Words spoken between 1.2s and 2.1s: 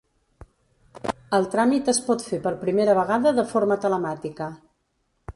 El tràmit es